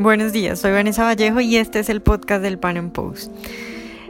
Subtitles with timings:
[0.00, 3.32] Buenos días, soy Vanessa Vallejo y este es el podcast del Pan Am Post.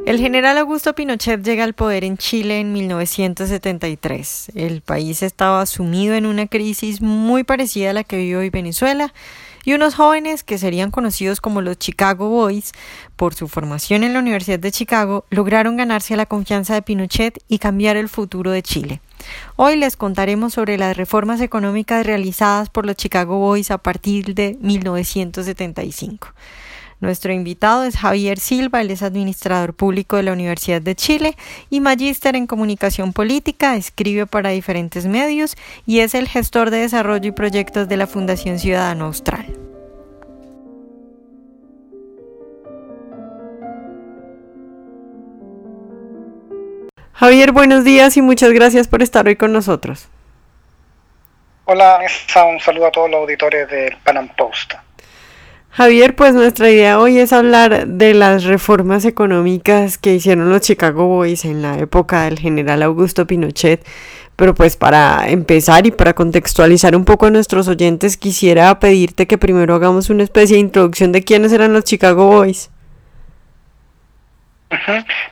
[0.04, 4.52] El general Augusto Pinochet llega al poder en Chile en 1973.
[4.54, 9.14] El país estaba sumido en una crisis muy parecida a la que vive hoy Venezuela
[9.68, 12.72] y unos jóvenes que serían conocidos como los Chicago Boys
[13.16, 17.58] por su formación en la Universidad de Chicago lograron ganarse la confianza de Pinochet y
[17.58, 19.02] cambiar el futuro de Chile.
[19.56, 24.56] Hoy les contaremos sobre las reformas económicas realizadas por los Chicago Boys a partir de
[24.62, 26.28] 1975.
[27.00, 31.36] Nuestro invitado es Javier Silva, él es administrador público de la Universidad de Chile
[31.70, 35.56] y magíster en comunicación política, escribe para diferentes medios
[35.86, 39.67] y es el gestor de desarrollo y proyectos de la Fundación Ciudadano Austral.
[47.18, 50.06] Javier, buenos días y muchas gracias por estar hoy con nosotros.
[51.64, 51.98] Hola,
[52.48, 54.74] un saludo a todos los auditores del Panam Post.
[55.70, 61.08] Javier, pues nuestra idea hoy es hablar de las reformas económicas que hicieron los Chicago
[61.08, 63.84] Boys en la época del general Augusto Pinochet.
[64.36, 69.38] Pero pues para empezar y para contextualizar un poco a nuestros oyentes, quisiera pedirte que
[69.38, 72.70] primero hagamos una especie de introducción de quiénes eran los Chicago Boys.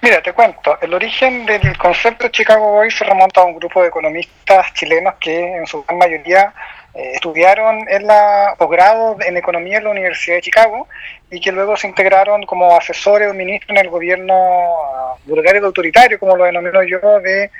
[0.00, 3.88] Mira, te cuento, el origen del concepto Chicago Boys se remonta a un grupo de
[3.88, 6.54] economistas chilenos que en su gran mayoría
[6.94, 10.88] eh, estudiaron en la posgrado en economía en la Universidad de Chicago
[11.30, 16.18] y que luego se integraron como asesores o ministros en el gobierno uh, bulgario autoritario,
[16.18, 17.50] como lo denomino yo, de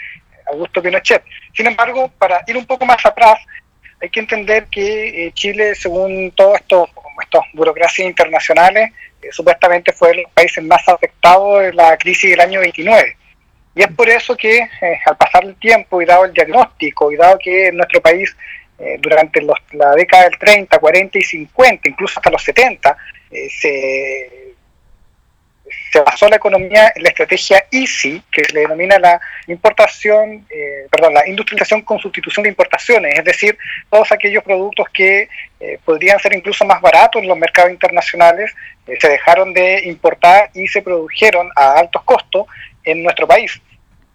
[0.47, 1.23] Augusto Pinochet.
[1.55, 3.39] Sin embargo, para ir un poco más atrás,
[4.01, 6.89] hay que entender que eh, Chile, según todos estos,
[7.37, 8.93] estos burocracias internacionales,
[9.23, 13.17] eh, supuestamente fue el país más afectado de la crisis del año 29.
[13.75, 14.67] Y es por eso que
[15.05, 18.35] al pasar el tiempo y dado el diagnóstico y dado que en nuestro país
[18.79, 19.43] eh, durante
[19.73, 22.97] la década del 30, 40 y 50, incluso hasta los 70,
[23.31, 24.55] eh, se,
[25.93, 30.87] se, basó la economía en la estrategia EASY, que se le denomina la importación, eh,
[30.91, 33.57] perdón, la industrialización con sustitución de importaciones, es decir,
[33.91, 35.29] todos aquellos productos que
[35.85, 38.55] podrían ser incluso más baratos en los mercados internacionales,
[39.01, 42.47] se dejaron de importar y se produjeron a altos costos
[42.85, 43.61] en nuestro país.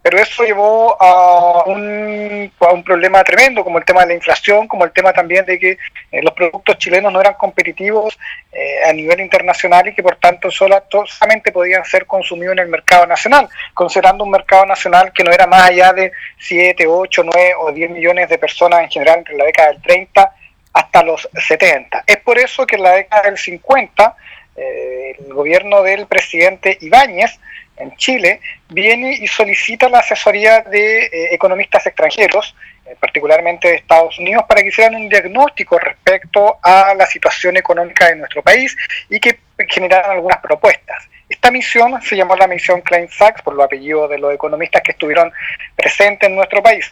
[0.03, 4.67] Pero eso llevó a un, a un problema tremendo, como el tema de la inflación,
[4.67, 5.77] como el tema también de que
[6.11, 8.17] eh, los productos chilenos no eran competitivos
[8.51, 13.05] eh, a nivel internacional y que por tanto solamente podían ser consumidos en el mercado
[13.05, 17.71] nacional, considerando un mercado nacional que no era más allá de 7, 8, 9 o
[17.71, 20.35] 10 millones de personas en general entre la década del 30
[20.73, 22.05] hasta los 70.
[22.07, 24.15] Es por eso que en la década del 50
[24.55, 27.39] eh, el gobierno del presidente Ibáñez
[27.81, 32.55] en Chile, viene y solicita la asesoría de eh, economistas extranjeros,
[32.85, 38.07] eh, particularmente de Estados Unidos, para que hicieran un diagnóstico respecto a la situación económica
[38.07, 38.75] de nuestro país
[39.09, 41.07] y que generaran algunas propuestas.
[41.29, 44.91] Esta misión se llamó la misión Klein Sachs por los apellidos de los economistas que
[44.91, 45.31] estuvieron
[45.75, 46.91] presentes en nuestro país.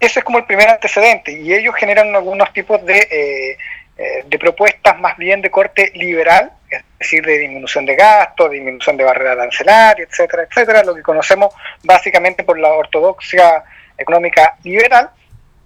[0.00, 3.58] Ese es como el primer antecedente y ellos generan algunos tipos de,
[3.98, 8.96] eh, de propuestas más bien de corte liberal es decir, de disminución de gastos, disminución
[8.96, 11.54] de barreras arancelarias, etcétera, etcétera, lo que conocemos
[11.84, 13.64] básicamente por la ortodoxia
[13.96, 15.10] económica liberal,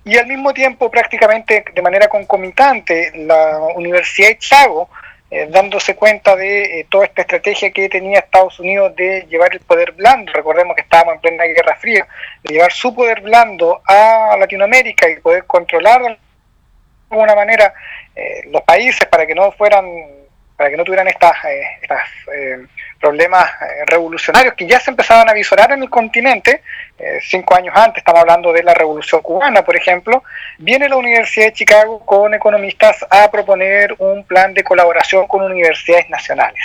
[0.04, 4.88] y al mismo tiempo prácticamente de manera concomitante la Universidad de Chicago,
[5.30, 9.60] eh, dándose cuenta de eh, toda esta estrategia que tenía Estados Unidos de llevar el
[9.60, 12.06] poder blando, recordemos que estábamos en plena Guerra Fría,
[12.42, 16.18] de llevar su poder blando a Latinoamérica y poder controlar de
[17.10, 17.72] alguna manera
[18.16, 19.86] eh, los países para que no fueran
[20.60, 21.62] para que no tuvieran estos eh,
[22.36, 22.66] eh,
[23.00, 26.60] problemas eh, revolucionarios que ya se empezaban a visorar en el continente,
[27.22, 30.22] cinco años antes, estamos hablando de la Revolución Cubana, por ejemplo,
[30.58, 36.10] viene la Universidad de Chicago con economistas a proponer un plan de colaboración con universidades
[36.10, 36.60] nacionales.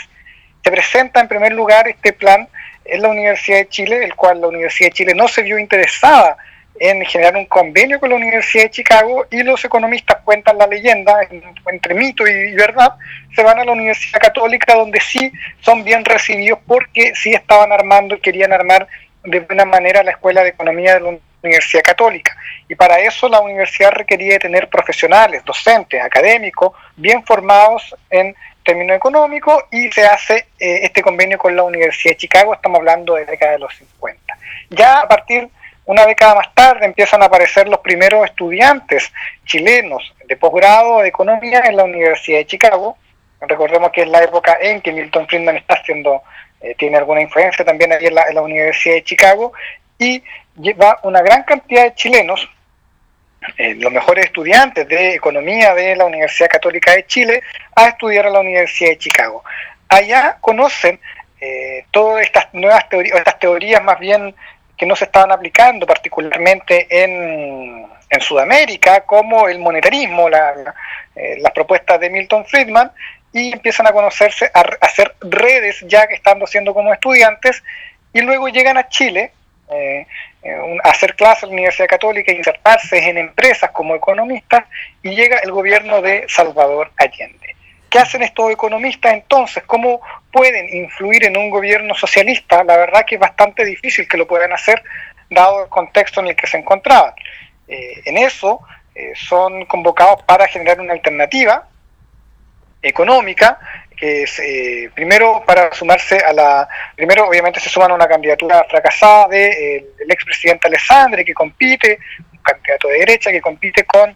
[0.61, 2.49] Se presenta en primer lugar este plan
[2.83, 6.35] en la Universidad de Chile, el cual la Universidad de Chile no se vio interesada
[6.79, 11.19] en generar un convenio con la Universidad de Chicago y los economistas cuentan la leyenda,
[11.71, 12.93] entre mito y verdad,
[13.33, 15.31] se van a la Universidad Católica donde sí
[15.61, 18.87] son bien recibidos porque sí estaban armando y querían armar
[19.23, 22.35] de buena manera la Escuela de Economía de la Universidad Católica.
[22.67, 29.63] Y para eso la universidad requería tener profesionales, docentes, académicos, bien formados en términos económicos
[29.71, 33.31] y se hace eh, este convenio con la Universidad de Chicago, estamos hablando de la
[33.31, 34.37] década de los 50.
[34.71, 35.47] Ya a partir
[35.85, 39.11] una década más tarde empiezan a aparecer los primeros estudiantes
[39.45, 42.97] chilenos de posgrado de economía en la Universidad de Chicago.
[43.41, 46.23] Recordemos que es la época en que Milton Friedman está haciendo,
[46.61, 49.53] eh, tiene alguna influencia también ahí en la, Universidad de Chicago
[49.99, 50.23] y
[50.59, 52.49] lleva una gran cantidad de chilenos
[53.57, 57.43] eh, los mejores estudiantes de economía de la Universidad Católica de Chile
[57.75, 59.43] a estudiar a la Universidad de Chicago.
[59.87, 60.99] Allá conocen
[61.39, 64.33] eh, todas estas nuevas teorías, estas teorías más bien
[64.77, 70.73] que no se estaban aplicando, particularmente en, en Sudamérica, como el monetarismo, la,
[71.15, 72.91] eh, las propuestas de Milton Friedman,
[73.31, 77.63] y empiezan a conocerse, a, hacer redes ya que estando siendo como estudiantes,
[78.13, 79.31] y luego llegan a Chile
[79.71, 80.05] eh,
[80.43, 84.65] eh, a hacer clases en la Universidad Católica, insertarse en empresas como economistas,
[85.03, 87.55] y llega el gobierno de Salvador Allende.
[87.95, 89.63] ¿Qué hacen estos economistas entonces?
[89.63, 92.61] ¿Cómo pueden influir en un gobierno socialista?
[92.65, 94.83] La verdad que es bastante difícil que lo puedan hacer,
[95.29, 97.13] dado el contexto en el que se encontraban.
[97.69, 98.59] en eso
[99.13, 101.69] son convocados para generar una alternativa
[102.81, 103.59] económica,
[103.95, 108.65] que es eh, primero para sumarse a la, primero obviamente se suman a una candidatura
[108.69, 111.97] fracasada del de, eh, expresidente Alessandri que compite,
[112.33, 114.15] un candidato de derecha que compite con eh,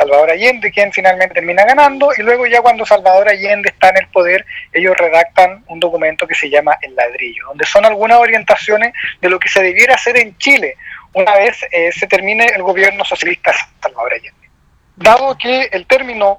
[0.00, 4.08] Salvador Allende, quien finalmente termina ganando, y luego ya cuando Salvador Allende está en el
[4.08, 9.28] poder, ellos redactan un documento que se llama El ladrillo, donde son algunas orientaciones de
[9.28, 10.76] lo que se debiera hacer en Chile
[11.12, 11.58] una vez
[11.92, 13.52] se termine el gobierno socialista
[13.82, 14.48] Salvador Allende.
[14.96, 16.38] Dado que el término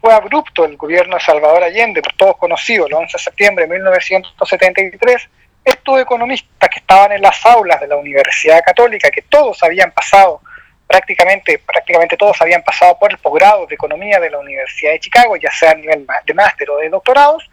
[0.00, 3.74] fue abrupto el gobierno de Salvador Allende, por todos conocidos, el 11 de septiembre de
[3.74, 5.28] 1973,
[5.64, 10.40] estos economistas que estaban en las aulas de la Universidad Católica, que todos habían pasado,
[10.90, 15.36] prácticamente, prácticamente todos habían pasado por el posgrado de Economía de la Universidad de Chicago,
[15.36, 17.48] ya sea a nivel de máster o de doctorados,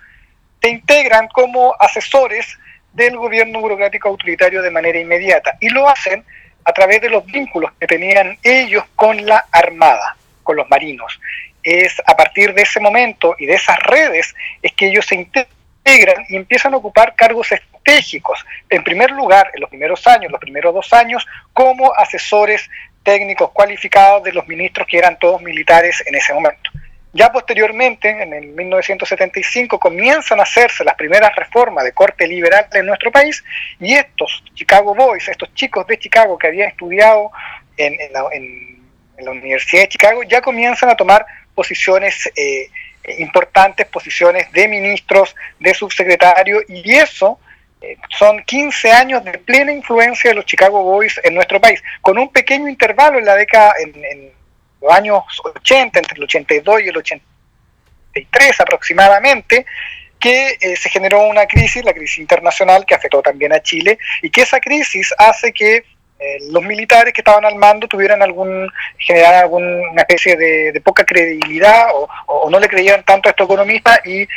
[0.60, 2.58] se integran como asesores
[2.94, 6.26] del gobierno burocrático autoritario de manera inmediata y lo hacen
[6.64, 11.20] a través de los vínculos que tenían ellos con la Armada, con los marinos
[11.68, 16.24] es a partir de ese momento y de esas redes es que ellos se integran
[16.30, 18.40] y empiezan a ocupar cargos estratégicos.
[18.70, 22.70] En primer lugar, en los primeros años, los primeros dos años, como asesores
[23.08, 26.70] técnicos cualificados de los ministros que eran todos militares en ese momento.
[27.14, 32.86] Ya posteriormente, en el 1975, comienzan a hacerse las primeras reformas de corte liberal en
[32.86, 33.42] nuestro país
[33.80, 37.32] y estos Chicago Boys, estos chicos de Chicago que habían estudiado
[37.78, 38.78] en, la, en
[39.20, 41.26] la Universidad de Chicago, ya comienzan a tomar
[41.56, 42.70] posiciones eh,
[43.20, 47.40] importantes, posiciones de ministros, de subsecretarios, y eso
[48.18, 52.32] son 15 años de plena influencia de los Chicago Boys en nuestro país, con un
[52.32, 54.32] pequeño intervalo en la década, en,
[54.82, 59.66] los años 80, entre el 82 y el 83 aproximadamente,
[60.20, 64.30] que eh, se generó una crisis, la crisis internacional, que afectó también a Chile, y
[64.30, 65.84] que esa crisis hace que
[66.20, 68.68] eh, los militares que estaban al mando tuvieran algún,
[68.98, 74.22] generar alguna especie de, poca credibilidad o, no le creían tanto a estos economistas y
[74.22, 74.28] eh,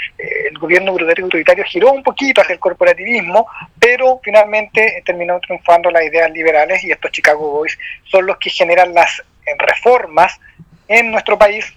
[0.51, 3.47] el gobierno autoritario giró un poquito hacia el corporativismo,
[3.79, 8.93] pero finalmente terminó triunfando las ideas liberales y estos Chicago Boys son los que generan
[8.93, 10.39] las eh, reformas
[10.87, 11.73] en nuestro país,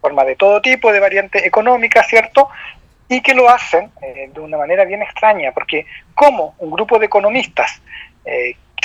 [0.00, 2.48] forma de todo tipo, de variante económica, ¿cierto?
[3.08, 3.90] Y que lo hacen
[4.34, 7.80] de una manera bien extraña, porque como un grupo de economistas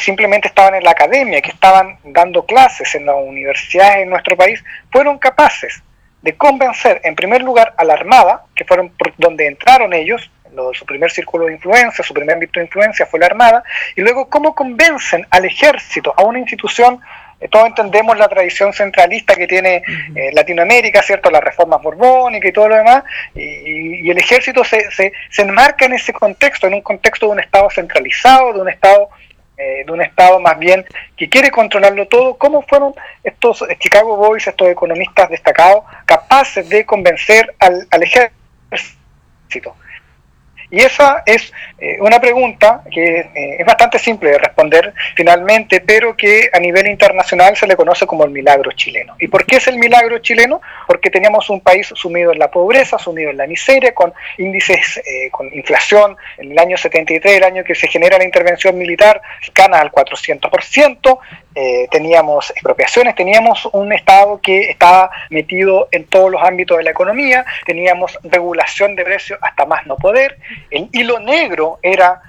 [0.04, 4.64] simplemente estaban en la academia, que estaban dando clases en las universidades en nuestro país,
[4.92, 5.82] fueron capaces
[6.22, 10.30] de convencer, en primer lugar, a la Armada, que fueron por donde entraron ellos,
[10.74, 13.64] su primer círculo de influencia, su primer ámbito de influencia fue la Armada,
[13.96, 17.02] y luego cómo convencen al ejército, a una institución,
[17.42, 19.82] eh, todos entendemos la tradición centralista que tiene
[20.16, 21.30] eh, Latinoamérica, ¿cierto?
[21.30, 23.04] Las reformas borbónicas y todo lo demás,
[23.36, 27.32] y, y el ejército se, se, se enmarca en ese contexto, en un contexto de
[27.34, 29.10] un Estado centralizado, de un Estado
[29.58, 32.94] eh, de un Estado más bien que quiere controlarlo todo, ¿cómo fueron
[33.24, 39.76] estos Chicago Boys, estos economistas destacados, capaces de convencer al ejército?
[40.74, 46.18] Y esa es eh, una pregunta que eh, es bastante simple de responder finalmente, pero
[46.18, 49.16] que a nivel internacional se le conoce como el milagro chileno.
[49.20, 50.62] ¿Y por qué es el milagro chileno?
[50.88, 55.30] Porque teníamos un país sumido en la pobreza, sumido en la miseria, con índices, eh,
[55.30, 59.78] con inflación en el año 73, el año que se genera la intervención militar, cercana
[59.78, 61.20] al 400%,
[61.56, 66.92] eh, teníamos expropiaciones, teníamos un Estado que estaba metido en todos los ámbitos de la
[66.92, 70.38] economía, teníamos regulación de precios hasta más no poder,
[70.72, 72.22] el hilo negro era,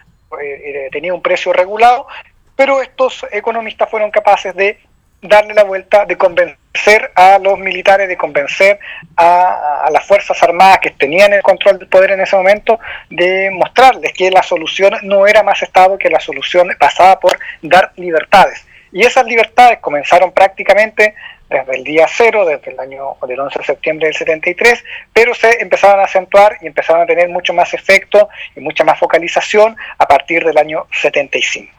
[0.42, 2.06] eh, tenía un precio regulado,
[2.54, 4.78] pero estos economistas fueron capaces de
[5.22, 8.78] darle la vuelta, de convencer a los militares, de convencer
[9.16, 12.78] a, a, las Fuerzas Armadas que tenían el control del poder en ese momento,
[13.08, 17.92] de mostrarles que la solución no era más Estado, que la solución pasaba por dar
[17.96, 18.66] libertades.
[18.94, 21.16] Y esas libertades comenzaron prácticamente
[21.50, 25.60] desde el día cero, desde el año del 11 de septiembre del 73, pero se
[25.60, 30.06] empezaron a acentuar y empezaron a tener mucho más efecto y mucha más focalización a
[30.06, 31.72] partir del año 75.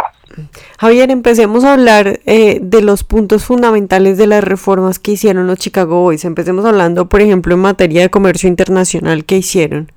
[0.77, 5.57] Javier, empecemos a hablar eh, de los puntos fundamentales de las reformas que hicieron los
[5.57, 6.25] Chicago Boys.
[6.25, 9.89] Empecemos hablando, por ejemplo, en materia de comercio internacional, ¿qué hicieron?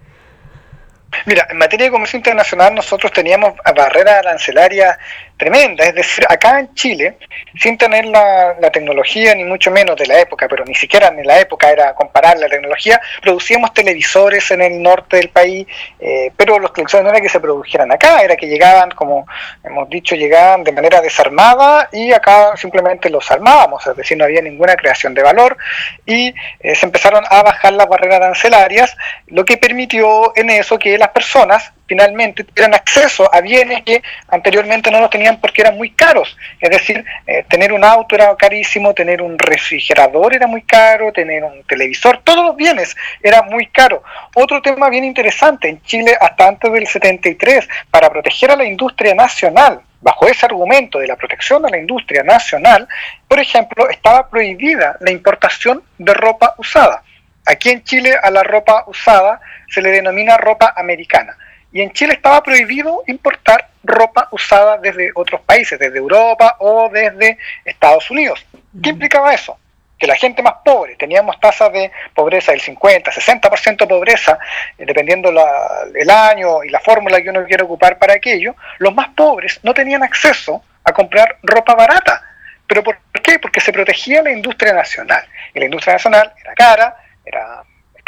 [1.27, 4.99] Mira, en materia de comercio internacional nosotros teníamos barreras arancelarias
[5.39, 5.85] tremenda.
[5.85, 7.17] Es decir, acá en Chile,
[7.59, 11.41] sin tener la, tecnología, ni mucho menos de la época, pero ni siquiera en la
[11.41, 15.67] época era comparar la tecnología, producíamos televisores en el norte del país,
[15.99, 19.27] eh, pero los televisores no era que se produjeran acá, era que llegaban, como
[19.65, 24.43] hemos dicho, llegaban de manera desarmada y acá simplemente los armábamos, es decir, no había
[24.43, 25.57] ninguna creación de valor
[26.05, 28.97] y eh, se empezaron a bajar las barreras arancelarias,
[29.29, 34.91] lo que permitió en eso que las personas finalmente tuvieran acceso a bienes que anteriormente
[34.91, 36.37] no los tenían porque eran muy caros.
[36.61, 41.43] Es decir, eh, tener un auto era carísimo, tener un refrigerador era muy caro, tener
[41.43, 44.03] un televisor, todos los bienes era muy caro.
[44.35, 49.15] Otro tema bien interesante, en Chile hasta antes del 73, para proteger a la industria
[49.15, 52.87] nacional, bajo ese argumento de la protección de la industria nacional,
[53.27, 57.03] por ejemplo, estaba prohibida la importación de ropa usada.
[57.47, 61.35] Aquí en Chile a la ropa usada se le denomina ropa americana
[61.73, 67.39] y en Chile estaba prohibido importar ropa usada desde otros países, desde Europa o desde
[67.65, 68.45] Estados Unidos.
[68.83, 69.59] ¿Qué implicaba eso?
[69.99, 74.39] Que la gente más pobre, teníamos tasas de pobreza del 50, 60% de pobreza,
[74.79, 79.09] eh, dependiendo el año y la fórmula que uno quiere ocupar para aquello, los más
[79.11, 82.23] pobres no tenían acceso a comprar ropa barata.
[82.67, 83.39] ¿Pero por qué?
[83.39, 85.25] Porque se protegía la industria nacional.
[85.55, 87.63] Y la industria nacional era cara, era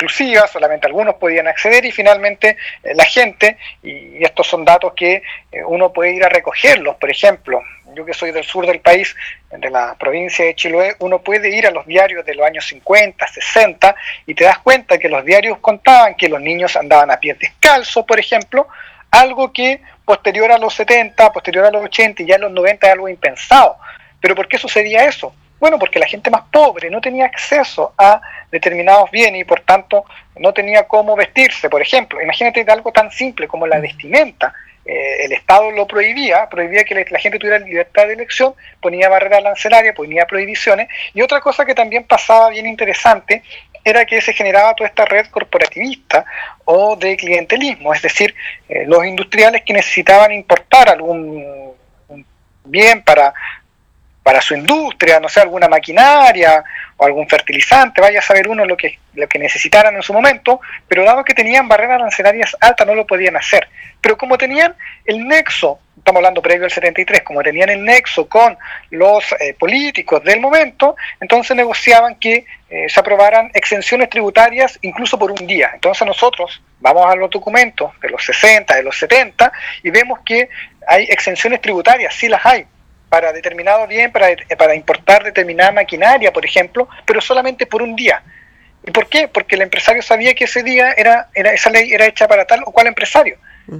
[0.08, 5.64] solamente algunos podían acceder y finalmente eh, la gente, y, estos son datos que eh,
[5.64, 7.62] uno puede ir a recogerlos, por ejemplo,
[7.94, 9.14] yo que soy del sur del país,
[9.50, 13.26] de la provincia de Chiloé, uno puede ir a los diarios de los años 50,
[13.26, 17.34] 60 y te das cuenta que los diarios contaban que los niños andaban a pie
[17.34, 18.68] descalzo, por ejemplo,
[19.10, 22.86] algo que posterior a los 70, posterior a los 80 y ya en los 90
[22.86, 23.76] es algo impensado.
[24.20, 25.34] Pero ¿por qué sucedía eso?
[25.60, 30.06] Bueno, porque la gente más pobre no tenía acceso a determinados bienes y por tanto
[30.36, 31.68] no tenía cómo vestirse.
[31.68, 34.54] Por ejemplo, imagínate algo tan simple como la vestimenta.
[34.86, 39.42] Eh, el Estado lo prohibía, prohibía que la gente tuviera libertad de elección, ponía barreras
[39.42, 40.88] lancelarias, ponía prohibiciones.
[41.12, 43.42] Y otra cosa que también pasaba bien interesante
[43.84, 46.24] era que se generaba toda esta red corporativista
[46.64, 48.34] o de clientelismo, es decir,
[48.68, 51.74] eh, los industriales que necesitaban importar algún
[52.64, 53.32] bien para
[54.22, 56.62] para su industria, no sé, alguna maquinaria
[56.96, 60.60] o algún fertilizante, vaya a saber uno lo que, lo que necesitaran en su momento,
[60.86, 63.68] pero dado que tenían barreras arancelarias altas no lo podían hacer.
[64.00, 64.74] Pero como tenían
[65.04, 68.56] el nexo, estamos hablando previo al 73, como tenían el nexo con
[68.90, 75.30] los eh, políticos del momento, entonces negociaban que eh, se aprobaran exenciones tributarias incluso por
[75.30, 75.70] un día.
[75.74, 80.48] Entonces nosotros vamos a los documentos de los 60, de los 70 y vemos que
[80.86, 82.66] hay exenciones tributarias, sí las hay,
[83.10, 88.22] para determinado bien, para, para importar determinada maquinaria, por ejemplo, pero solamente por un día.
[88.86, 89.28] ¿Y por qué?
[89.28, 92.60] Porque el empresario sabía que ese día era, era esa ley era hecha para tal
[92.64, 93.36] o cual empresario.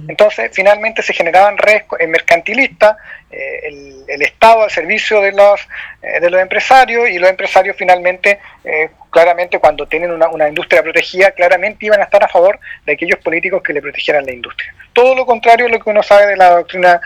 [0.07, 2.95] Entonces, finalmente se generaban redes mercantilistas,
[3.29, 5.59] eh, el, Estado al servicio de los,
[6.01, 10.81] eh, de los empresarios y los empresarios finalmente, eh, claramente cuando tienen una, una, industria
[10.83, 14.73] protegida, claramente iban a estar a favor de aquellos políticos que le protegieran la industria.
[14.93, 17.01] Todo lo contrario a lo que uno sabe de la doctrina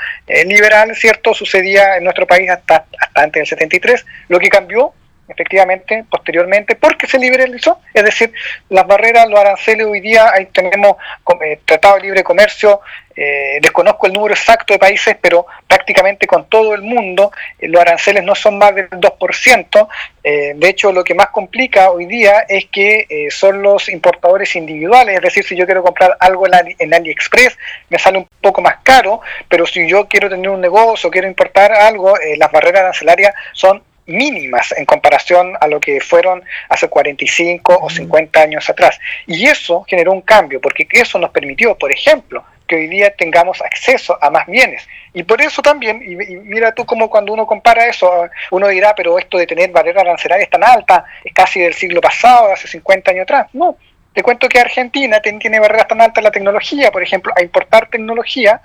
[0.46, 1.34] liberal, ¿cierto?
[1.34, 4.06] Sucedía en nuestro país hasta, hasta antes del 73.
[4.28, 4.94] Lo que cambió
[5.28, 8.32] efectivamente, posteriormente, porque se liberalizó, es decir,
[8.70, 10.98] las barreras, los aranceles hoy día, ahí tenemos
[11.42, 12.82] eh, Tratado de Libre Comercio,
[13.16, 17.82] eh, desconozco el número exacto de países, pero prácticamente con todo el mundo eh, los
[17.82, 19.88] aranceles no son más del 2%,
[20.24, 25.22] de hecho lo que más complica hoy día es que son los importadores individuales, es
[25.22, 27.56] decir, si yo quiero comprar algo en, en AliExpress,
[27.90, 31.72] me sale un poco más caro, pero si yo quiero tener un negocio, quiero importar
[31.74, 37.90] algo, las barreras arancelarias son mínimas en comparación a lo que fueron hace 45 o
[37.90, 39.00] 50 años atrás.
[39.26, 43.62] Y eso generó un cambio, porque eso nos permitió, por ejemplo, que hoy día tengamos
[43.62, 44.88] acceso a más bienes.
[45.14, 49.18] Y por eso también, y, mira tú como cuando uno compara eso, uno dirá, pero
[49.18, 53.24] esto de tener barreras arancelarias tan altas es casi del siglo pasado, hace 50 años
[53.24, 53.48] atrás.
[53.54, 53.78] No,
[54.14, 57.90] te cuento que Argentina tiene barreras tan altas en la tecnología, por ejemplo, a importar
[57.90, 58.62] tecnología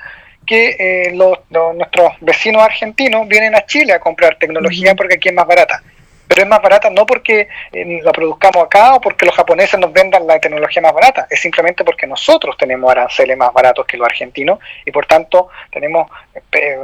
[0.47, 5.35] que eh, los, nuestros vecinos argentinos vienen a Chile a comprar tecnología porque aquí es
[5.35, 5.83] más barata.
[6.27, 9.93] Pero es más barata no porque eh, la produzcamos acá o porque los japoneses nos
[9.93, 14.07] vendan la tecnología más barata, es simplemente porque nosotros tenemos aranceles más baratos que los
[14.07, 16.09] argentinos y por tanto tenemos
[16.53, 16.79] eh,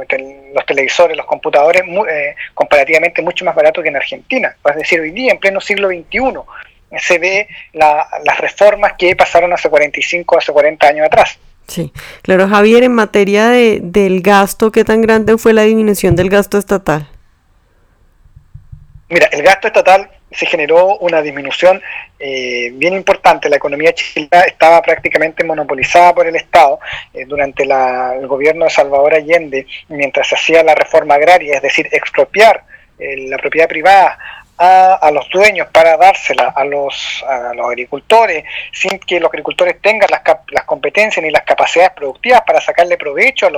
[0.53, 1.83] los televisores, los computadores
[2.53, 4.55] comparativamente mucho más baratos que en Argentina.
[4.69, 6.19] Es decir, hoy día, en pleno siglo XXI,
[6.99, 11.39] se ve las reformas que pasaron hace 45, hace 40 años atrás.
[11.67, 16.29] Sí, claro, Javier, en materia de, del gasto, ¿qué tan grande fue la disminución del
[16.29, 17.07] gasto estatal?
[19.09, 21.81] Mira, el gasto estatal se generó una disminución
[22.19, 23.49] eh, bien importante.
[23.49, 26.79] La economía chilena estaba prácticamente monopolizada por el Estado
[27.13, 31.87] eh, durante el gobierno de Salvador Allende, mientras se hacía la reforma agraria, es decir,
[31.91, 32.63] expropiar
[32.99, 34.17] eh, la propiedad privada
[34.57, 40.21] a, los dueños para dársela a los, a agricultores sin que los agricultores tengan las,
[40.49, 43.51] las competencias ni las capacidades productivas para sacarle provecho a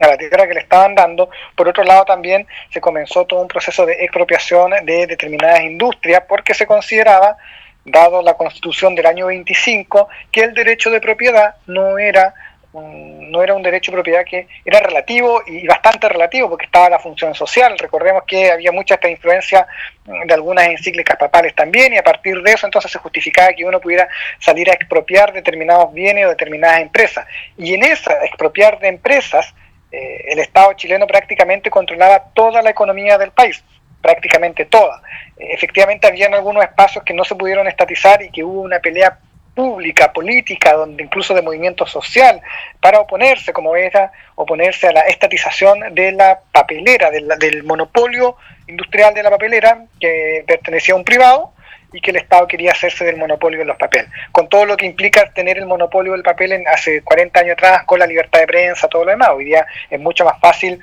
[0.00, 1.28] a la tierra que le estaban dando.
[1.54, 6.54] Por otro lado, también se comenzó todo un proceso de expropiación de determinadas industrias porque
[6.54, 7.36] se consideraba,
[7.84, 12.34] dado la constitución del año 25, que el derecho de propiedad no era
[12.72, 16.98] no era un derecho de propiedad que era relativo y bastante relativo porque estaba la
[16.98, 17.76] función social.
[17.78, 19.66] Recordemos que había mucha esta influencia
[20.04, 23.80] de algunas encíclicas papales también y a partir de eso entonces se justificaba que uno
[23.80, 24.08] pudiera
[24.38, 27.26] salir a expropiar determinados bienes o determinadas empresas.
[27.58, 29.52] Y en esa expropiar de empresas
[29.90, 33.64] eh, el Estado chileno prácticamente controlaba toda la economía del país,
[34.00, 35.02] prácticamente toda.
[35.36, 39.18] Eh, efectivamente, habían algunos espacios que no se pudieron estatizar y que hubo una pelea
[39.54, 42.40] pública, política, donde incluso de movimiento social,
[42.80, 49.22] para oponerse, como era oponerse a la estatización de la papelera, del monopolio industrial de
[49.22, 51.52] la papelera, que pertenecía a un privado,
[51.92, 54.86] y que el Estado quería hacerse del monopolio de los papeles, con todo lo que
[54.86, 58.46] implica tener el monopolio del papel en, hace 40 años atrás, con la libertad de
[58.46, 59.30] prensa, todo lo demás.
[59.34, 60.80] Hoy día es mucho más fácil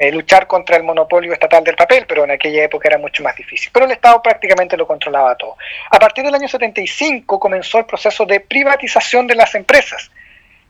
[0.00, 3.36] eh, luchar contra el monopolio estatal del papel, pero en aquella época era mucho más
[3.36, 3.70] difícil.
[3.70, 5.56] Pero el Estado prácticamente lo controlaba todo.
[5.90, 10.10] A partir del año 75 comenzó el proceso de privatización de las empresas.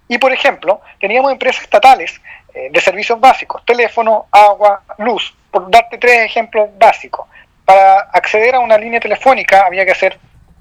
[0.08, 2.20] Y, por ejemplo, teníamos empresas estatales
[2.52, 7.28] eh, de servicios básicos, teléfono, agua, luz, por darte tres ejemplos básicos
[7.70, 10.18] para acceder a una línea telefónica había que hacer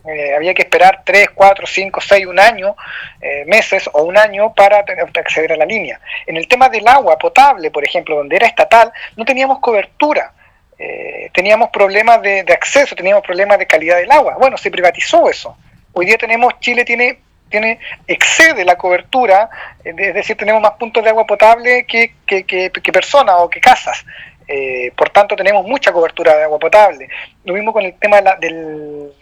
[0.08, 2.76] eh, había que esperar 3, 4, 5, 6, un año,
[3.22, 6.00] eh, meses o un año para acceder a la línea.
[6.26, 10.32] En el tema del agua potable, por ejemplo, donde era estatal, no teníamos cobertura.
[10.78, 14.38] Eh, teníamos problemas de, acceso, teníamos problemas de calidad del agua.
[14.40, 15.58] Bueno, se privatizó eso.
[15.92, 19.50] Hoy día tenemos, Chile tiene, tiene excede la cobertura,
[19.84, 24.06] es decir, tenemos más puntos de agua potable que, que, que personas o que casas.
[24.52, 27.08] Eh, por tanto, tenemos mucha cobertura de agua potable.
[27.44, 29.14] Lo mismo con el tema de del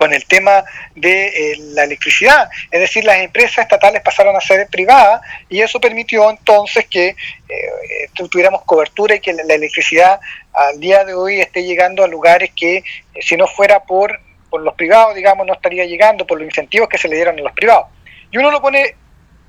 [0.00, 4.66] con el tema de eh, la electricidad, es decir, las empresas estatales pasaron a ser
[4.68, 10.18] privadas y eso permitió entonces que eh, tuviéramos cobertura y que la, electricidad
[10.54, 12.82] al día de hoy esté llegando a lugares que
[13.20, 16.96] si no fuera por, por los privados, digamos, no estaría llegando por los incentivos que
[16.96, 17.88] se le dieron a los privados.
[18.30, 18.94] Y uno lo pone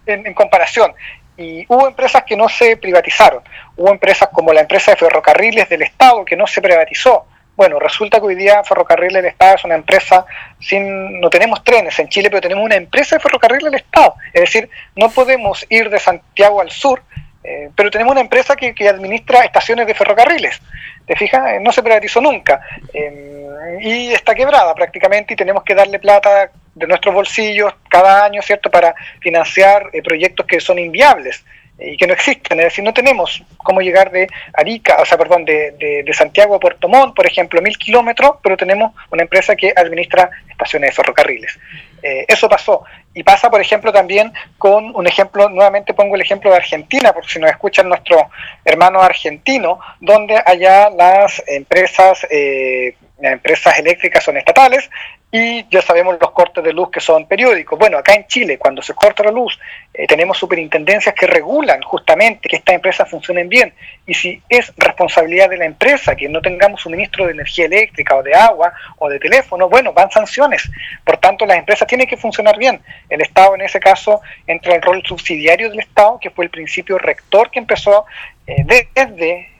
[0.05, 0.93] en comparación.
[1.37, 3.41] Y hubo empresas que no se privatizaron,
[3.77, 7.25] hubo empresas como la empresa de ferrocarriles del Estado que no se privatizó.
[7.62, 10.26] Bueno, resulta que hoy día Ferrocarriles del Estado es una empresa
[10.60, 14.15] sin, no tenemos trenes en Chile, pero tenemos una empresa de ferrocarriles del Estado.
[14.34, 17.04] Es decir, no podemos ir de Santiago al sur,
[17.43, 20.60] eh, pero tenemos una empresa que, que, administra estaciones de ferrocarriles.
[21.06, 21.52] ¿Te fijas?
[21.52, 22.62] Eh, no se privatizó nunca.
[22.95, 28.41] Eh, y está quebrada prácticamente y tenemos que darle plata de nuestros bolsillos cada año,
[28.41, 31.45] ¿cierto?, para financiar proyectos que son inviables
[31.81, 35.45] y que no existen, es decir, no tenemos cómo llegar de Arica, o sea, perdón,
[35.45, 39.73] de, de, Santiago a Puerto Montt, por ejemplo, mil kilómetros, pero tenemos una empresa que
[39.75, 41.57] administra estaciones de ferrocarriles.
[42.03, 42.83] Eh, eso pasó.
[43.13, 47.29] Y pasa, por ejemplo, también con un ejemplo, nuevamente pongo el ejemplo de Argentina, porque
[47.29, 48.21] si nos escuchan nuestros
[48.65, 54.89] hermanos argentinos, donde allá las empresas, eh, las empresas eléctricas son estatales
[55.33, 57.79] y ya sabemos los cortes de luz que son periódicos.
[57.79, 59.57] Bueno, acá en Chile, cuando se corta la luz,
[59.93, 63.73] eh, tenemos superintendencias que regulan justamente que estas empresas funcionen bien.
[64.05, 68.23] Y si es responsabilidad de la empresa que no tengamos suministro de energía eléctrica o
[68.23, 70.69] de agua o de teléfono, bueno, van sanciones.
[71.05, 72.81] Por tanto, las empresas tienen que funcionar bien.
[73.09, 76.51] El Estado en ese caso entra en el rol subsidiario del Estado, que fue el
[76.51, 78.05] principio rector que empezó
[78.47, 79.50] eh, desde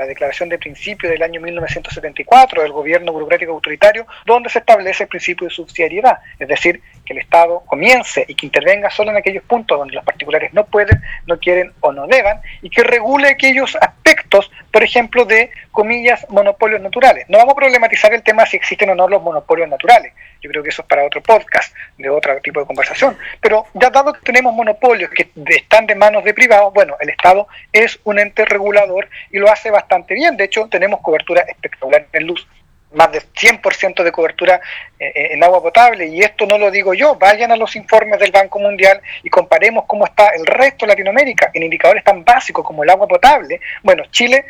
[0.00, 5.10] la declaración de principio del año 1974 del gobierno burocrático autoritario, donde se establece el
[5.10, 9.44] principio de subsidiariedad, es decir, que el Estado comience y que intervenga solo en aquellos
[9.44, 13.76] puntos donde los particulares no pueden, no quieren o no deban, y que regule aquellos
[13.76, 17.26] aspectos, por ejemplo, de, comillas, monopolios naturales.
[17.28, 20.12] No vamos a problematizar el tema si existen o no los monopolios naturales.
[20.40, 23.16] Yo creo que eso es para otro podcast, de otro tipo de conversación.
[23.40, 27.46] Pero ya dado que tenemos monopolios que están de manos de privados, bueno, el Estado
[27.72, 30.36] es un ente regulador y lo hace bastante bien.
[30.36, 32.46] De hecho, tenemos cobertura espectacular en luz
[32.92, 34.60] más de 100% de cobertura
[34.98, 36.06] eh, eh, en agua potable.
[36.06, 39.84] Y esto no lo digo yo, vayan a los informes del Banco Mundial y comparemos
[39.86, 43.60] cómo está el resto de Latinoamérica en indicadores tan básicos como el agua potable.
[43.82, 44.44] Bueno, Chile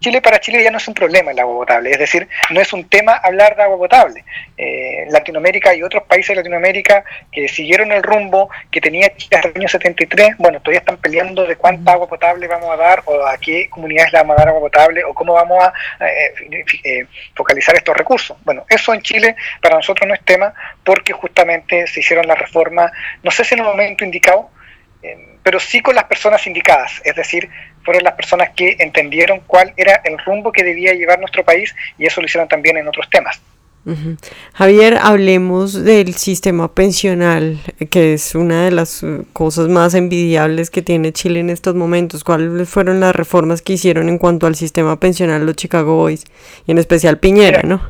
[0.00, 2.72] Chile para Chile ya no es un problema el agua potable, es decir, no es
[2.72, 4.24] un tema hablar de agua potable.
[4.56, 9.48] Eh, Latinoamérica y otros países de Latinoamérica que siguieron el rumbo que tenía Chile hasta
[9.48, 13.26] el año 73, bueno, todavía están peleando de cuánta agua potable vamos a dar o
[13.26, 15.72] a qué comunidades le vamos a dar agua potable o cómo vamos a
[16.06, 18.36] eh, eh, focalizar estos recursos.
[18.44, 20.52] Bueno, eso en Chile para nosotros no es tema
[20.84, 24.50] porque justamente se hicieron las reformas, no sé si en el momento indicado,
[25.46, 27.48] pero sí con las personas indicadas, es decir,
[27.86, 32.04] fueron las personas que entendieron cuál era el rumbo que debía llevar nuestro país y
[32.04, 33.40] eso lo hicieron también en otros temas.
[34.52, 40.82] Javier, hablemos del sistema pensional, que es una de las uh, cosas más envidiables que
[40.82, 42.24] tiene Chile en estos momentos.
[42.24, 46.24] ¿Cuáles fueron las reformas que hicieron en cuanto al sistema pensional los Chicago Boys?
[46.66, 47.80] Y en especial Piñera, ¿no?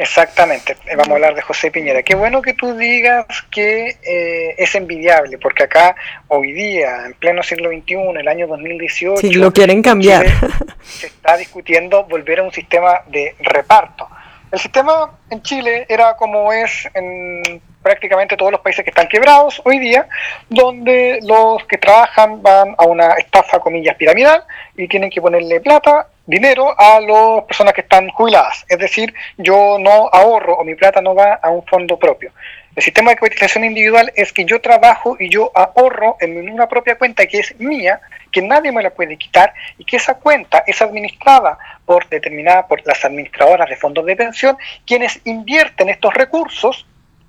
[0.00, 2.02] Exactamente, eh, vamos a hablar de José Piñera.
[2.02, 5.94] Qué bueno que tú digas que eh, es envidiable, porque acá
[6.28, 10.24] hoy día, en pleno siglo XXI, el año 2018, si lo quieren cambiar.
[10.82, 14.08] se está discutiendo volver a un sistema de reparto.
[14.50, 19.60] El sistema en Chile era como es en prácticamente todos los países que están quebrados
[19.66, 20.08] hoy día,
[20.48, 24.44] donde los que trabajan van a una estafa, comillas, piramidal
[24.78, 28.64] y tienen que ponerle plata dinero a las personas que están jubiladas.
[28.68, 32.32] Es decir, yo no ahorro o mi plata no va a un fondo propio.
[32.76, 36.96] El sistema de capitalización individual es que yo trabajo y yo ahorro en una propia
[36.96, 40.80] cuenta que es mía, que nadie me la puede quitar y que esa cuenta es
[40.80, 44.56] administrada por determinada por las administradoras de fondos de pensión,
[44.86, 46.86] quienes invierten estos recursos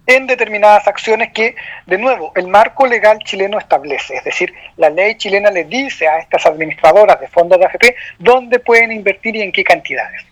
[0.07, 4.15] en determinadas acciones que, de nuevo, el marco legal chileno establece.
[4.15, 8.59] Es decir, la ley chilena le dice a estas administradoras de fondos de AFP dónde
[8.59, 10.25] pueden invertir y en qué cantidades.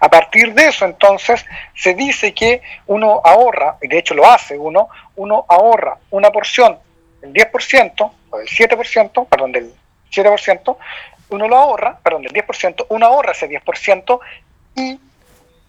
[0.00, 4.56] A partir de eso, entonces, se dice que uno ahorra, y de hecho lo hace
[4.56, 6.78] uno, uno ahorra una porción,
[7.22, 9.72] el 10% o el 7%, perdón, del
[10.12, 10.76] 7%,
[11.30, 14.20] uno lo ahorra, perdón, del 10%, uno ahorra ese 10%
[14.76, 15.00] y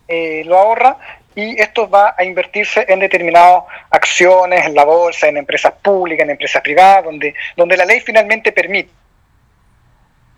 [0.08, 0.98] eh, lo ahorra
[1.38, 6.32] y esto va a invertirse en determinadas acciones, en la bolsa, en empresas públicas, en
[6.32, 8.90] empresas privadas, donde, donde la ley finalmente permite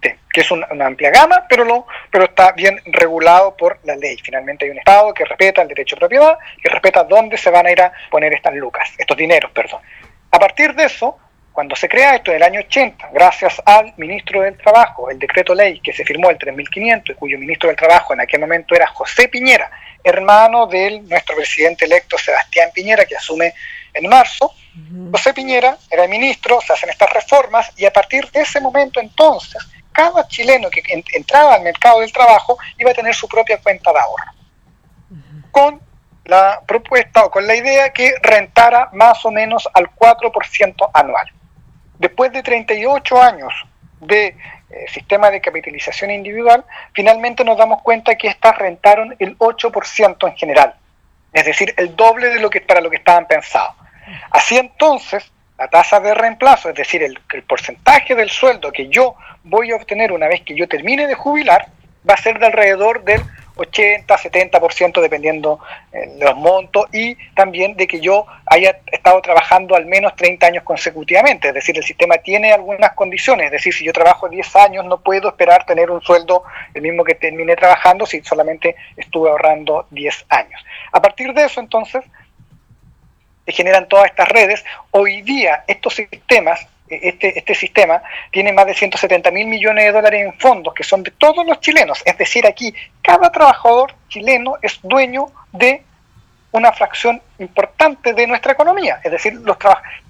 [0.01, 4.17] que es una, amplia gama, pero, lo, pero está bien regulado por la ley.
[4.21, 7.65] Finalmente hay un Estado que respeta el derecho de propiedad, que respeta dónde se van
[7.65, 9.79] a ir a poner estas lucas, estos dineros, perdón.
[10.31, 11.17] A partir de eso,
[11.59, 15.53] cuando se crea esto en el año 80, gracias al ministro del Trabajo, el decreto
[15.53, 18.87] ley que se firmó el 3500 y cuyo ministro del Trabajo en aquel momento era
[18.87, 19.69] José Piñera,
[20.01, 23.53] hermano de nuestro presidente electo Sebastián Piñera, que asume
[23.93, 24.53] en marzo,
[25.11, 29.01] José Piñera era el ministro, se hacen estas reformas y a partir de ese momento
[29.01, 33.91] entonces, cada chileno que entraba al mercado del trabajo iba a tener su propia cuenta
[33.91, 34.31] de ahorro.
[35.51, 35.81] Con
[36.23, 41.29] la propuesta o con la idea que rentara más o menos al 4% anual.
[41.99, 43.53] Después de 38 años
[43.99, 50.29] de eh, sistema de capitalización individual, finalmente nos damos cuenta que estas rentaron el 8%
[50.29, 50.75] en general,
[51.33, 53.75] es decir, el doble de lo que para lo que estaban pensados.
[54.31, 59.15] Así entonces, la tasa de reemplazo, es decir, el, el porcentaje del sueldo que yo
[59.43, 61.67] voy a obtener una vez que yo termine de jubilar,
[62.09, 63.21] va a ser de alrededor del
[63.59, 65.59] 80, 70% dependiendo
[65.91, 70.47] de eh, los montos y también de que yo haya estado trabajando al menos 30
[70.47, 71.49] años consecutivamente.
[71.49, 73.47] Es decir, el sistema tiene algunas condiciones.
[73.47, 76.43] Es decir, si yo trabajo 10 años no puedo esperar tener un sueldo
[76.73, 80.63] el mismo que terminé trabajando si solamente estuve ahorrando 10 años.
[80.91, 82.03] A partir de eso, entonces,
[83.45, 84.63] se generan todas estas redes.
[84.91, 90.25] Hoy día estos sistemas este, este sistema tiene más de 170 mil millones de dólares
[90.25, 92.01] en fondos que son de todos los chilenos.
[92.05, 95.83] Es decir, aquí cada trabajador chileno es dueño de
[96.51, 98.99] una fracción importante de nuestra economía.
[99.03, 99.57] Es decir, los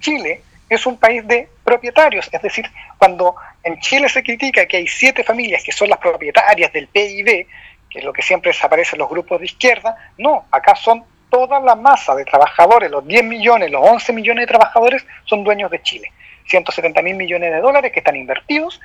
[0.00, 2.28] Chile es un país de propietarios.
[2.32, 2.66] Es decir,
[2.96, 7.46] cuando en Chile se critica que hay siete familias que son las propietarias del PIB,
[7.90, 11.60] que es lo que siempre desaparece en los grupos de izquierda, no, acá son toda
[11.60, 15.82] la masa de trabajadores, los 10 millones, los 11 millones de trabajadores son dueños de
[15.82, 16.12] Chile.
[16.46, 18.80] 170 mil millones de dólares que están invertidos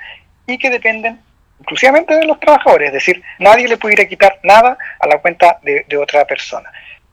[0.45, 1.19] y que dependen
[1.59, 5.85] exclusivamente de los trabajadores, es decir, nadie le pudiera quitar nada a la cuenta de,
[5.97, 6.69] otra persona.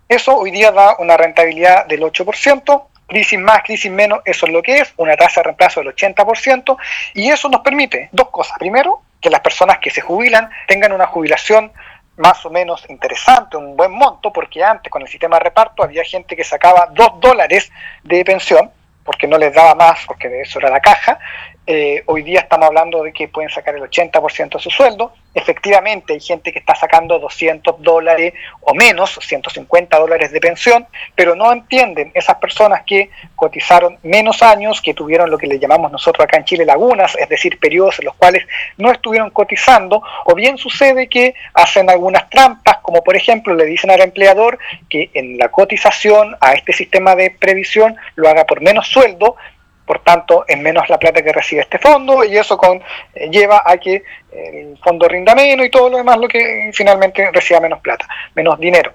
[0.08, 4.62] Eso hoy día da una rentabilidad del 8%, crisis más, crisis menos, eso es lo
[4.62, 6.76] que es, una tasa de reemplazo del 80%,
[7.14, 8.58] y eso nos permite dos cosas.
[8.58, 11.72] Primero, que las personas que se jubilan tengan una jubilación
[12.16, 16.04] más o menos interesante, un buen monto, porque antes con el sistema de reparto había
[16.04, 17.70] gente que sacaba 2 dólares
[18.02, 18.70] de pensión
[19.04, 21.18] porque no les daba más, porque eso era la caja,
[21.64, 25.12] eh, hoy día estamos hablando de que pueden sacar el 80% de su sueldo.
[25.32, 31.36] Efectivamente, hay gente que está sacando 200 dólares o menos, 150 dólares de pensión, pero
[31.36, 36.24] no entienden esas personas que cotizaron menos años, que tuvieron lo que le llamamos nosotros
[36.24, 38.44] acá en Chile lagunas, es decir, periodos en los cuales
[38.76, 43.90] no estuvieron cotizando, o bien sucede que hacen algunas trampas, como por ejemplo le dicen
[43.90, 44.58] al empleador
[44.90, 49.36] que en la cotización a este sistema de previsión lo haga por menos sueldo,
[49.86, 52.80] por tanto es menos la plata que recibe este fondo y eso con,
[53.14, 57.30] eh, lleva a que el fondo rinda menos y todo lo demás lo que finalmente
[57.32, 58.92] reciba menos plata, menos dinero.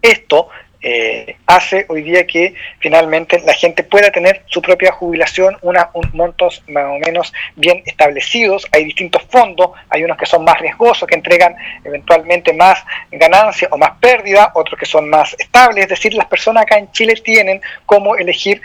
[0.00, 0.48] Esto
[0.82, 6.08] eh, hace hoy día que finalmente la gente pueda tener su propia jubilación, una, un,
[6.14, 8.66] montos más o menos bien establecidos.
[8.72, 13.76] Hay distintos fondos, hay unos que son más riesgosos, que entregan eventualmente más ganancia o
[13.76, 15.84] más pérdida, otros que son más estables.
[15.84, 18.62] Es decir, las personas acá en Chile tienen cómo elegir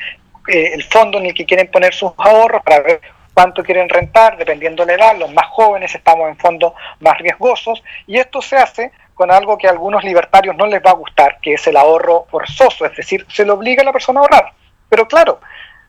[0.48, 3.02] eh, el fondo en el que quieren poner sus ahorros para ver
[3.34, 5.18] cuánto quieren rentar, dependiendo de la edad.
[5.18, 9.68] Los más jóvenes estamos en fondos más riesgosos y esto se hace con algo que
[9.68, 13.26] a algunos libertarios no les va a gustar, que es el ahorro forzoso, es decir,
[13.30, 14.52] se le obliga a la persona a ahorrar.
[14.90, 15.40] Pero claro,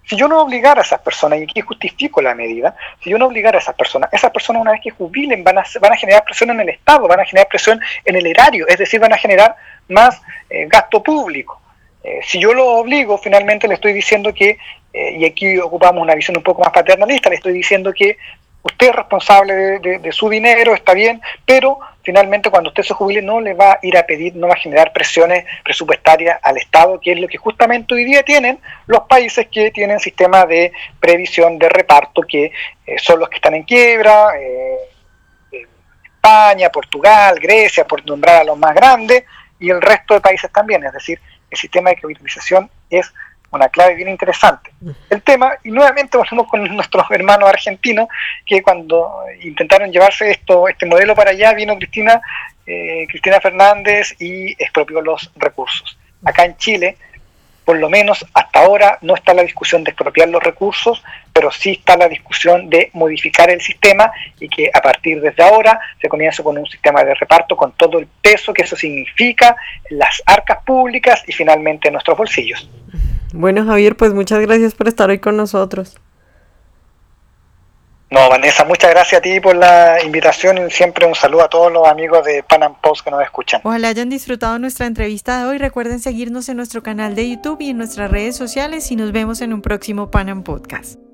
[0.05, 3.27] si yo no obligara a esas personas, y aquí justifico la medida, si yo no
[3.27, 6.25] obligara a esas personas, esas personas una vez que jubilen van a, van a generar
[6.25, 9.19] presión en el Estado, van a generar presión en el erario, es decir, van a
[9.19, 9.57] generar
[9.89, 11.61] más eh, gasto público.
[12.07, 14.59] Eh, si yo lo obligo, finalmente le estoy diciendo que,
[14.93, 18.17] eh, y aquí ocupamos una visión un poco más paternalista, le estoy diciendo que
[18.63, 23.41] usted es responsable de, su dinero, está bien, pero finalmente cuando usted se jubile no
[23.41, 27.11] le va a ir a pedir, no va a generar presiones presupuestarias al Estado, que
[27.11, 31.69] es lo que justamente hoy día tienen los países que tienen sistemas de previsión de
[31.69, 32.53] reparto, que
[32.87, 34.29] eh, son los que están en quiebra,
[36.05, 39.25] España, Portugal, Grecia, por nombrar a los más grandes,
[39.59, 43.13] y el resto de países también, es decir, el sistema de capitalización es
[43.51, 44.71] una clave bien interesante.
[45.09, 48.09] El tema, y nuevamente volvemos con nuestros hermanos argentinos,
[48.45, 52.21] que cuando intentaron llevarse esto, este modelo para allá, vino Cristina,
[52.67, 55.99] eh, Cristina Fernández y expropió los recursos.
[56.25, 56.97] Acá en Chile
[57.67, 61.03] por lo menos hasta ahora no está la discusión de expropiar los recursos,
[61.33, 65.81] pero sí está la discusión de modificar el sistema y que a partir de ahora
[66.01, 69.57] se comience con un sistema de reparto con todo el peso que eso significa
[69.91, 72.71] las arcas públicas y finalmente en nuestros bolsillos.
[73.33, 75.99] Bueno, Javier, pues muchas gracias por estar hoy con nosotros.
[78.09, 81.73] No, Vanessa, muchas gracias a ti por la invitación y siempre un saludo a todos
[81.73, 83.61] los amigos de Panam Post que nos escuchan.
[83.65, 85.59] Ojalá hayan disfrutado nuestra entrevista de hoy.
[85.59, 89.41] Recuerden seguirnos en nuestro canal de YouTube y en nuestras redes sociales y nos vemos
[89.41, 91.06] en un próximo Panam Podcast.